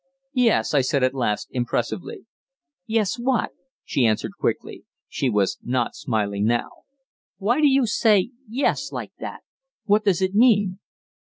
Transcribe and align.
"Yes," 0.33 0.73
I 0.73 0.81
said 0.81 1.03
at 1.03 1.13
last, 1.13 1.47
impressively. 1.51 2.25
"Yes 2.87 3.19
what?" 3.19 3.51
she 3.85 4.07
asked 4.07 4.25
quickly; 4.39 4.83
she 5.07 5.29
was 5.29 5.59
not 5.61 5.93
smiling 5.93 6.45
now. 6.45 6.85
"Why 7.37 7.61
do 7.61 7.67
you 7.67 7.85
say 7.85 8.31
'yes' 8.49 8.91
like 8.91 9.11
that? 9.19 9.41
What 9.85 10.03
does 10.03 10.19
it 10.23 10.33
mean?" 10.33 10.79